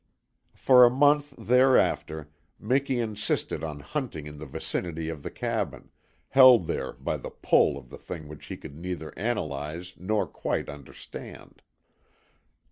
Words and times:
For 0.55 0.83
a 0.83 0.89
month 0.89 1.35
thereafter 1.37 2.31
Miki 2.59 2.97
insisted 2.99 3.63
on 3.63 3.81
hunting 3.81 4.25
in 4.25 4.39
the 4.39 4.47
vicinity 4.47 5.09
of 5.09 5.21
the 5.21 5.29
cabin, 5.29 5.91
held 6.29 6.65
there 6.65 6.93
by 6.93 7.17
the 7.17 7.29
"pull" 7.29 7.77
of 7.77 7.91
the 7.91 7.99
thing 7.99 8.27
which 8.27 8.47
he 8.47 8.57
could 8.57 8.75
neither 8.75 9.13
analyze 9.15 9.93
nor 9.99 10.25
quite 10.25 10.69
understand. 10.69 11.61